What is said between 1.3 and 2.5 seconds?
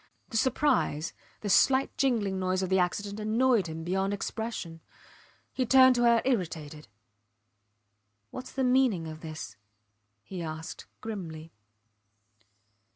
the slight jingling